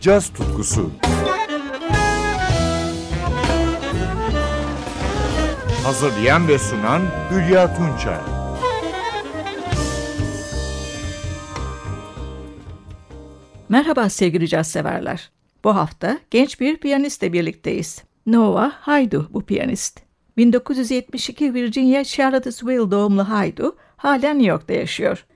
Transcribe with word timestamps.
caz 0.00 0.32
tutkusu. 0.32 0.90
Hazırlayan 5.84 6.48
ve 6.48 6.58
sunan 6.58 7.02
Hülya 7.30 7.76
Tunçay. 7.76 8.18
Merhaba 13.68 14.08
sevgili 14.08 14.48
caz 14.48 14.70
severler. 14.70 15.30
Bu 15.64 15.76
hafta 15.76 16.18
genç 16.30 16.60
bir 16.60 16.76
piyanistle 16.76 17.32
birlikteyiz. 17.32 18.04
Noah 18.26 18.72
Haydu 18.72 19.28
bu 19.32 19.42
piyanist. 19.42 20.00
1972 20.36 21.54
Virginia 21.54 22.04
Charlottesville 22.04 22.90
doğumlu 22.90 23.28
Haydu 23.28 23.76
halen 23.96 24.38
New 24.38 24.50
York'ta 24.50 24.72
yaşıyor. 24.72 25.26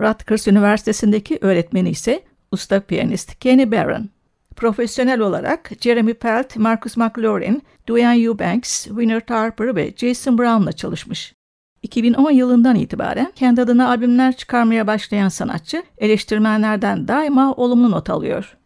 Rutgers 0.00 0.48
Üniversitesi'ndeki 0.48 1.38
öğretmeni 1.40 1.90
ise 1.90 2.31
usta 2.52 2.80
piyanist 2.80 3.40
Kenny 3.40 3.72
Barron. 3.72 4.08
Profesyonel 4.56 5.20
olarak 5.20 5.70
Jeremy 5.80 6.14
Pelt, 6.14 6.56
Marcus 6.56 6.96
McLaurin, 6.96 7.62
Duane 7.86 8.22
Eubanks, 8.22 8.84
Winter 8.84 9.26
Tarper 9.26 9.76
ve 9.76 9.94
Jason 9.96 10.38
Brown'la 10.38 10.72
çalışmış. 10.72 11.34
2010 11.82 12.30
yılından 12.30 12.76
itibaren 12.76 13.32
kendi 13.36 13.62
adına 13.62 13.88
albümler 13.88 14.36
çıkarmaya 14.36 14.86
başlayan 14.86 15.28
sanatçı 15.28 15.82
eleştirmenlerden 15.98 17.08
daima 17.08 17.52
olumlu 17.52 17.90
not 17.90 18.10
alıyor. 18.10 18.56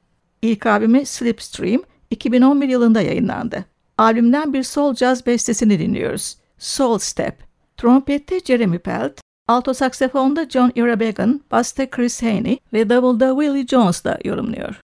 İlk 0.43 0.67
albümü 0.67 1.07
Slipstream 1.07 1.83
2011 2.11 2.69
yılında 2.69 3.01
yayınlandı. 3.01 3.65
Albümden 3.99 4.53
bir 4.53 4.63
soul 4.63 4.95
jazz 4.95 5.27
bestesini 5.27 5.79
dinliyoruz. 5.79 6.37
Soul 6.59 6.99
Step. 6.99 7.47
Trompette 7.77 8.41
Jeremy 8.41 8.79
Pelt, 8.79 9.21
alto 9.49 9.75
saksafonda 9.75 10.47
John 10.49 10.73
Irabegan, 10.75 11.41
basta 11.51 11.87
Chris 11.87 12.23
Haney 12.23 12.59
ve 12.73 12.89
davulda 12.89 13.31
Willie 13.31 13.67
Jones 13.67 14.05
da 14.05 14.19
yorumluyor. 14.25 14.86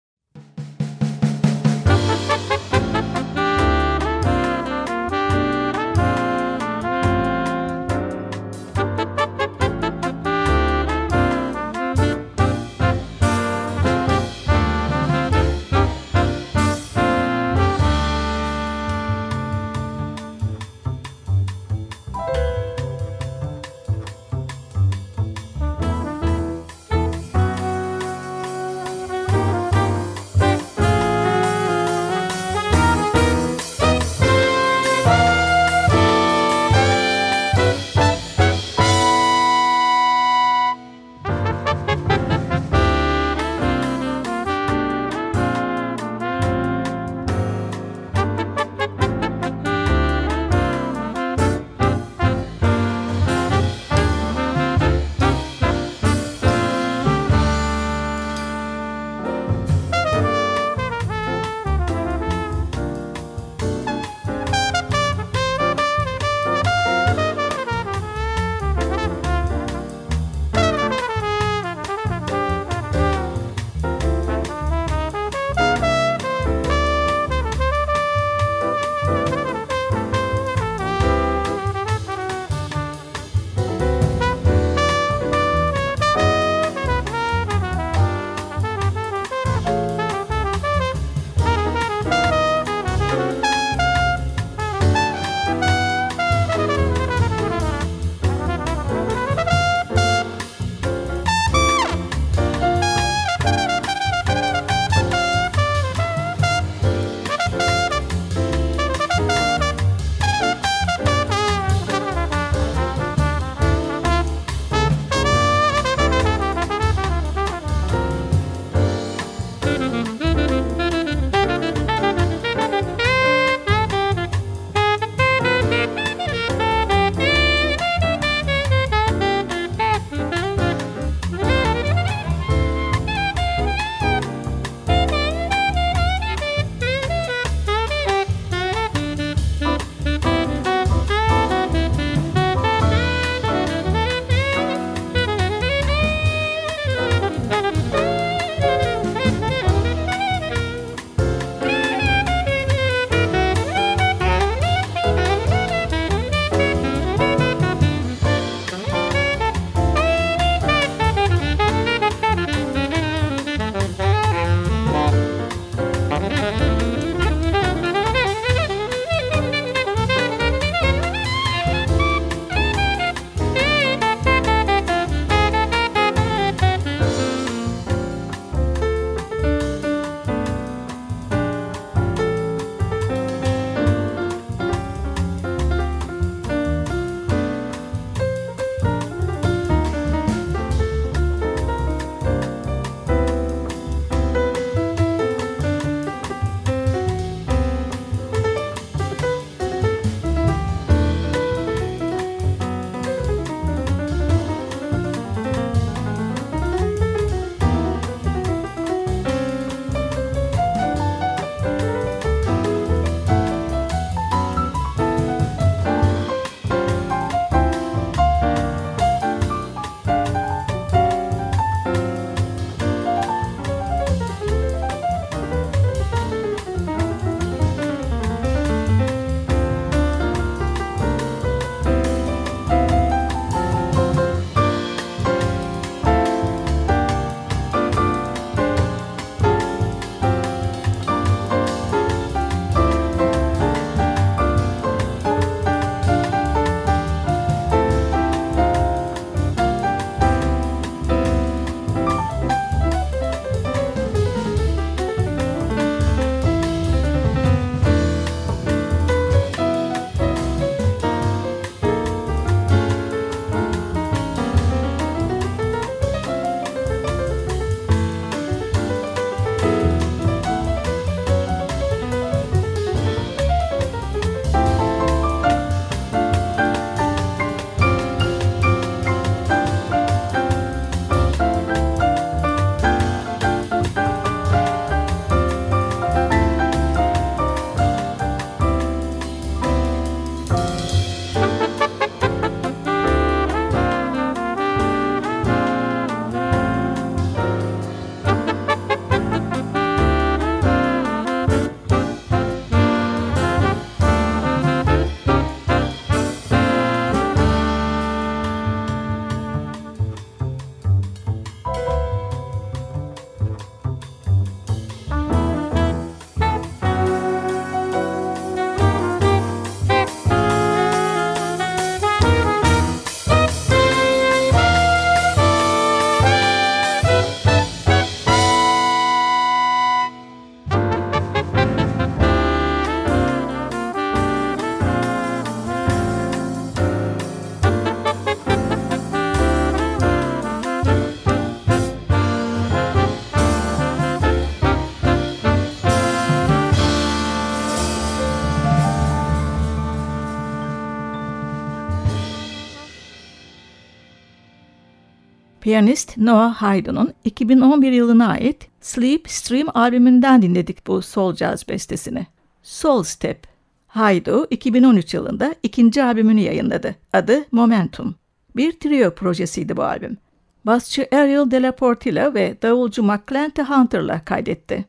Piyanist 355.63 356.18
Noah 356.18 356.54
Haydn'un 356.56 357.13
2011 357.25 357.92
yılına 357.92 358.27
ait 358.27 358.68
Sleep 358.81 359.30
Stream 359.30 359.68
albümünden 359.74 360.42
dinledik 360.42 360.88
bu 360.88 361.01
soul 361.01 361.36
jazz 361.36 361.69
bestesini. 361.69 362.27
Soul 362.63 363.04
Step. 363.04 363.48
Haydo 363.88 364.45
2013 364.50 365.13
yılında 365.13 365.56
ikinci 365.63 366.04
albümünü 366.04 366.39
yayınladı. 366.39 366.95
Adı 367.13 367.45
Momentum. 367.51 368.15
Bir 368.56 368.71
trio 368.71 369.15
projesiydi 369.15 369.77
bu 369.77 369.83
albüm. 369.83 370.18
Basçı 370.65 371.07
Ariel 371.12 371.51
De 371.51 371.62
La 371.62 371.71
Portilla 371.71 372.33
ve 372.33 372.57
davulcu 372.62 373.04
McClante 373.04 373.63
Hunter'la 373.63 374.25
kaydetti. 374.25 374.86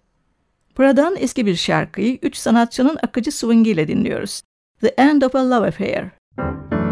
Buradan 0.78 1.16
eski 1.18 1.46
bir 1.46 1.56
şarkıyı 1.56 2.18
üç 2.22 2.36
sanatçının 2.36 2.98
akıcı 3.02 3.32
swing 3.32 3.68
ile 3.68 3.88
dinliyoruz. 3.88 4.42
The 4.80 4.88
End 4.88 5.22
of 5.22 5.34
a 5.34 5.50
Love 5.50 5.68
Affair. 5.68 6.04
The 6.36 6.83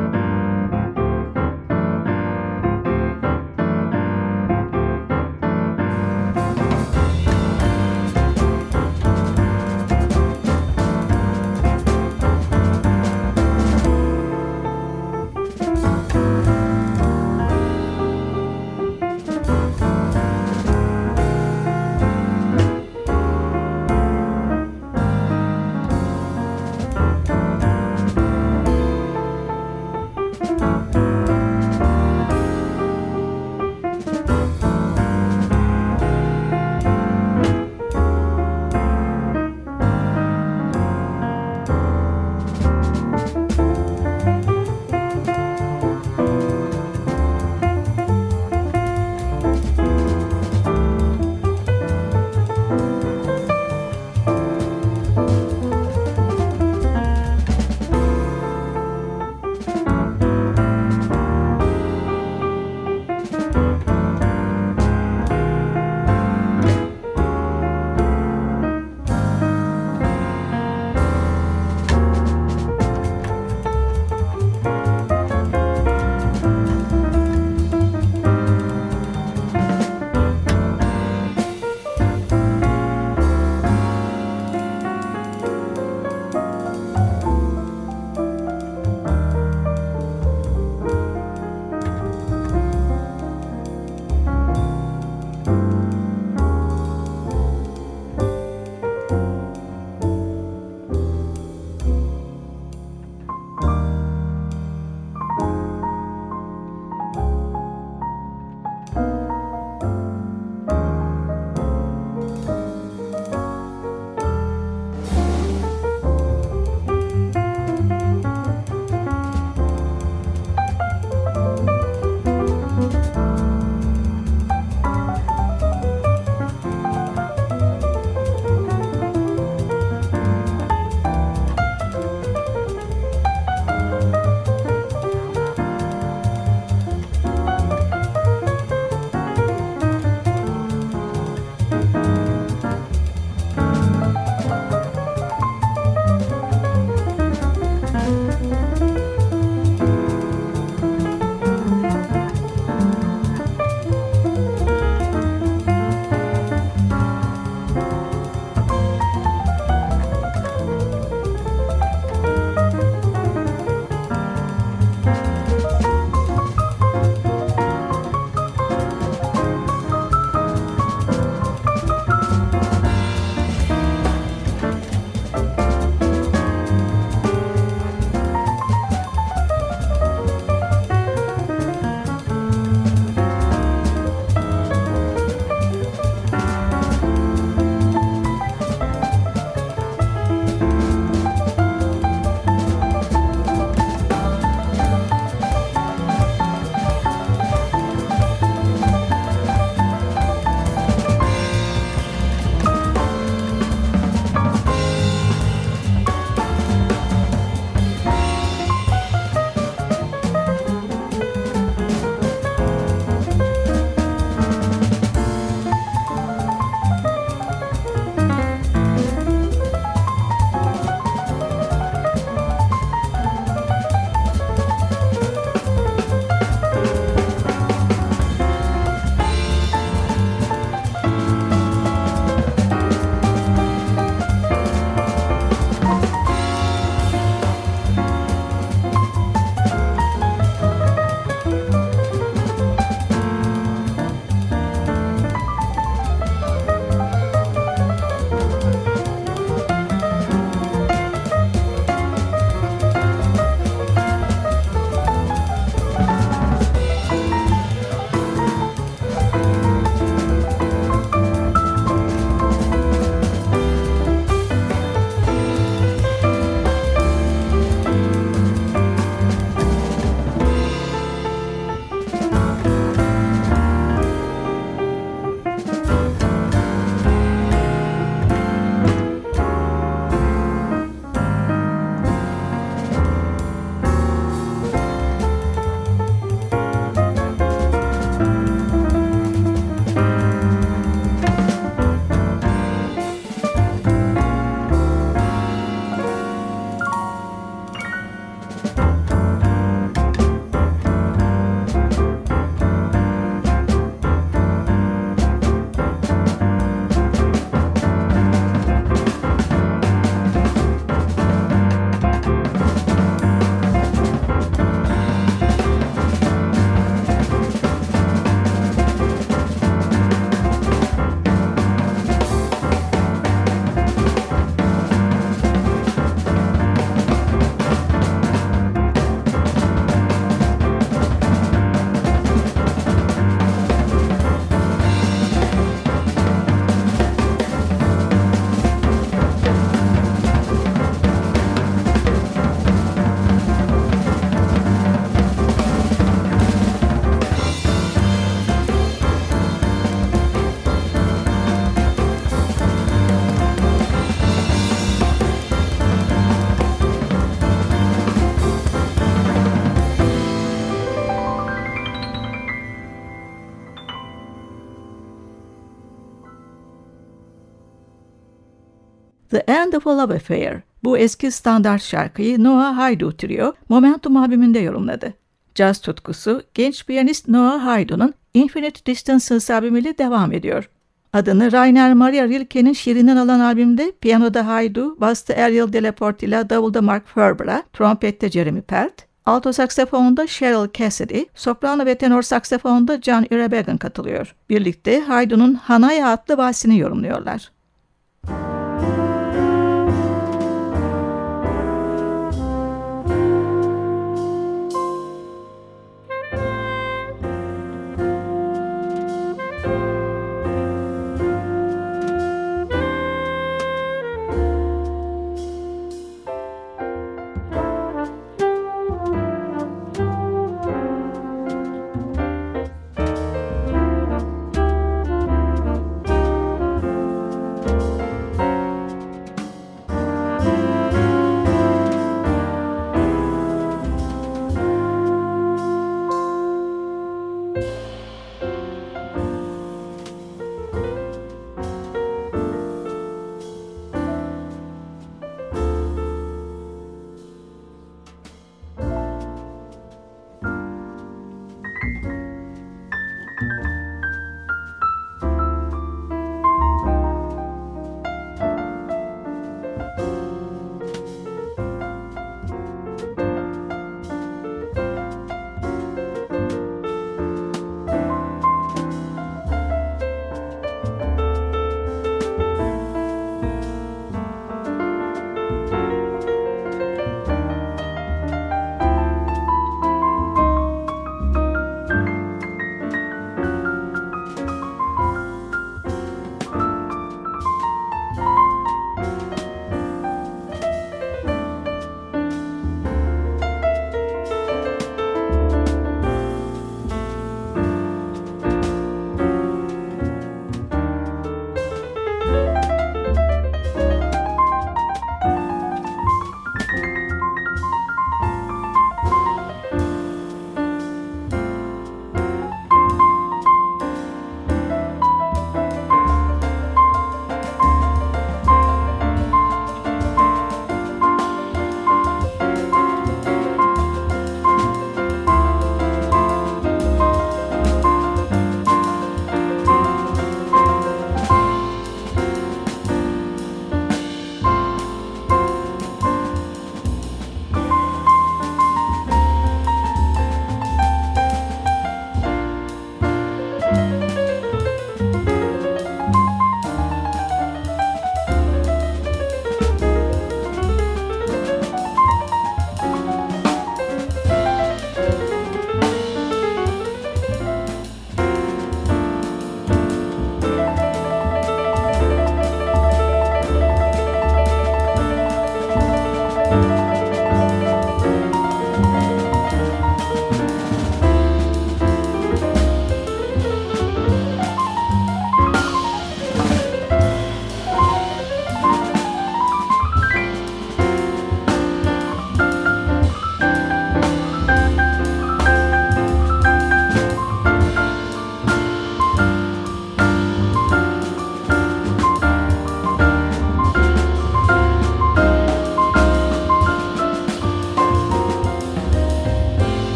A 369.76 369.98
Love 369.98 370.14
Affair. 370.14 370.56
Bu 370.84 370.98
eski 370.98 371.30
standart 371.30 371.82
şarkıyı 371.82 372.44
Noah 372.44 372.76
Haydu 372.76 373.16
Trio 373.16 373.54
Momentum 373.68 374.16
albümünde 374.16 374.58
yorumladı. 374.58 375.14
Caz 375.54 375.80
tutkusu 375.80 376.42
genç 376.54 376.86
piyanist 376.86 377.28
Noah 377.28 377.66
Haydu'nun 377.66 378.14
Infinite 378.34 378.86
Distances 378.86 379.50
albümüyle 379.50 379.98
devam 379.98 380.32
ediyor. 380.32 380.70
Adını 381.12 381.52
Rainer 381.52 381.94
Maria 381.94 382.28
Rilke'nin 382.28 382.72
şiirinden 382.72 383.16
alan 383.16 383.40
albümde 383.40 383.92
piyanoda 384.00 384.46
Haydu, 384.46 385.00
basta 385.00 385.34
Ariel 385.34 385.72
Delaporte 385.72 386.26
ile 386.26 386.50
davulda 386.50 386.82
Mark 386.82 387.08
Ferber'a, 387.08 387.62
trompette 387.72 388.30
Jeremy 388.30 388.62
Pelt, 388.62 388.92
alto 389.26 389.52
saksafonda 389.52 390.26
Cheryl 390.26 390.68
Cassidy, 390.74 391.24
soprano 391.34 391.86
ve 391.86 391.94
tenor 391.94 392.22
saksafonda 392.22 393.00
John 393.02 393.26
Irabegan 393.30 393.76
katılıyor. 393.76 394.34
Birlikte 394.50 395.00
Haydu'nun 395.00 395.54
Hanaya 395.54 396.08
adlı 396.08 396.36
valsini 396.36 396.78
yorumluyorlar. 396.78 397.52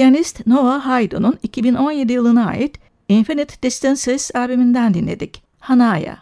Piyanist 0.00 0.46
Noah 0.46 0.86
Haydn'un 0.86 1.38
2017 1.42 2.12
yılına 2.12 2.46
ait 2.46 2.78
Infinite 3.08 3.54
Distances 3.62 4.30
albümünden 4.34 4.94
dinledik. 4.94 5.42
Hanaya. 5.58 6.18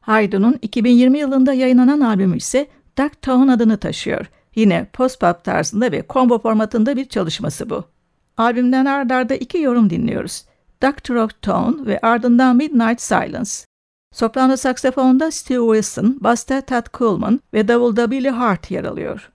Haydn'un 0.00 0.58
2020 0.62 1.18
yılında 1.18 1.52
yayınlanan 1.52 2.00
albümü 2.00 2.36
ise 2.36 2.66
Dark 2.98 3.22
Tone 3.22 3.52
adını 3.52 3.76
taşıyor. 3.76 4.26
Yine 4.54 4.86
post-pop 4.92 5.44
tarzında 5.44 5.92
ve 5.92 6.04
combo 6.10 6.38
formatında 6.38 6.96
bir 6.96 7.04
çalışması 7.04 7.70
bu. 7.70 7.84
Albümden 8.36 8.84
ard 8.84 9.10
arda 9.10 9.34
iki 9.34 9.58
yorum 9.58 9.90
dinliyoruz. 9.90 10.44
Doctor 10.82 11.14
of 11.14 11.42
Tone 11.42 11.86
ve 11.86 11.98
ardından 12.02 12.56
Midnight 12.56 13.00
Silence. 13.00 13.50
Soprano 14.12 14.56
saksafonda 14.56 15.30
Steve 15.30 15.74
Wilson, 15.74 16.18
basta 16.20 16.60
Tad 16.60 16.86
Coleman 16.94 17.40
ve 17.54 17.68
davulda 17.68 18.10
Billy 18.10 18.30
Hart 18.30 18.70
yer 18.70 18.84
alıyor. 18.84 19.30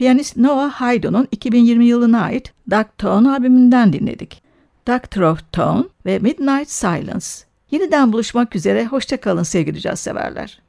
Piyanist 0.00 0.36
Noah 0.36 0.70
Haydo'nun 0.70 1.28
2020 1.30 1.86
yılına 1.86 2.22
ait 2.22 2.52
Dark 2.70 2.98
Tone 2.98 3.30
albümünden 3.30 3.92
dinledik. 3.92 4.42
Doctor 4.86 5.22
of 5.22 5.52
Tone 5.52 5.84
ve 6.06 6.18
Midnight 6.18 6.70
Silence. 6.70 7.26
Yeniden 7.70 8.12
buluşmak 8.12 8.56
üzere, 8.56 8.86
hoşçakalın 8.86 9.42
sevgili 9.42 9.80
caz 9.80 10.00
severler. 10.00 10.62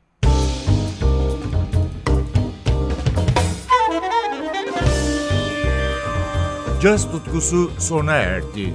Caz 6.81 7.11
tutkusu 7.11 7.71
sona 7.79 8.13
erdi. 8.13 8.73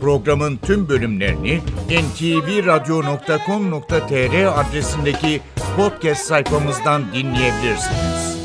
Programın 0.00 0.56
tüm 0.56 0.88
bölümlerini 0.88 1.60
ntvradio.com.tr 1.88 4.60
adresindeki 4.60 5.40
podcast 5.76 6.24
sayfamızdan 6.24 7.04
dinleyebilirsiniz. 7.14 8.35